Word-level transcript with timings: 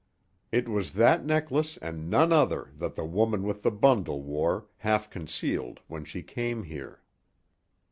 It 0.51 0.67
was 0.67 0.93
that 0.93 1.23
necklace 1.25 1.77
and 1.77 2.09
none 2.09 2.33
other 2.33 2.71
that 2.75 2.95
the 2.95 3.05
woman 3.05 3.43
with 3.43 3.61
the 3.61 3.69
bundle 3.69 4.23
wore, 4.23 4.65
half 4.77 5.11
concealed, 5.11 5.79
when 5.85 6.05
she 6.05 6.23
came 6.23 6.63
here. 6.63 7.03